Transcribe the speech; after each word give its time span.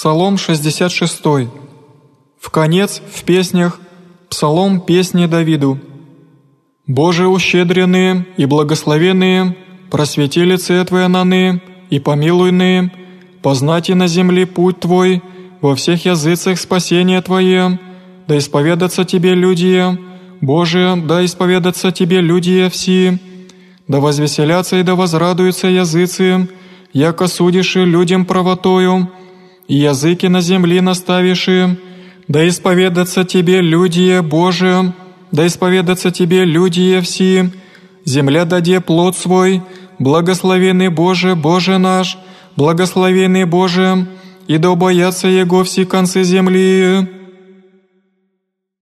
Псалом 0.00 0.38
66. 0.38 1.20
В 2.40 2.50
конец 2.50 3.02
в 3.12 3.22
песнях 3.24 3.78
Псалом 4.30 4.80
песни 4.80 5.26
Давиду. 5.26 5.78
«Боже 6.86 7.28
ущедренные 7.28 8.26
и 8.38 8.46
благословенные, 8.46 9.54
просвети 9.90 10.42
лице 10.42 10.82
Твое 10.86 11.08
наны, 11.08 11.60
и 11.90 12.00
помилуйные, 12.00 12.90
познати 13.42 13.92
на 13.92 14.06
земле 14.06 14.46
путь 14.46 14.80
Твой, 14.80 15.22
во 15.60 15.76
всех 15.76 16.06
языцах 16.06 16.58
спасения 16.58 17.20
Твое, 17.20 17.78
да 18.26 18.38
исповедаться 18.38 19.04
Тебе 19.04 19.34
люди, 19.34 19.84
Боже, 20.40 20.94
да 20.96 21.22
исповедаться 21.22 21.92
Тебе 21.92 22.22
люди 22.22 22.70
все, 22.72 23.18
да 23.86 24.00
возвеселятся 24.00 24.78
и 24.78 24.82
да 24.82 24.94
возрадуются 24.94 25.66
языцы, 25.66 26.48
яко 26.94 27.26
судишь 27.26 27.74
людям 27.74 28.24
правотою, 28.24 29.02
и 29.02 29.19
языки 29.76 30.28
на 30.28 30.40
земли 30.40 30.80
наставиши, 30.80 31.78
да 32.28 32.46
исповедаться 32.48 33.24
Тебе 33.24 33.60
люди, 33.60 34.20
Боже, 34.20 34.92
да 35.32 35.46
исповедаться 35.46 36.10
Тебе 36.10 36.44
люди 36.44 37.00
все, 37.02 37.50
земля 38.04 38.44
даде 38.44 38.80
плод 38.80 39.16
свой, 39.16 39.62
благословенный 39.98 40.88
Боже, 40.88 41.36
Боже 41.36 41.78
наш, 41.78 42.18
благословенный 42.56 43.44
Боже, 43.44 44.06
и 44.48 44.58
да 44.58 44.74
боятся 44.74 45.28
Его 45.28 45.64
все 45.64 45.84
концы 45.86 46.24
земли». 46.24 47.19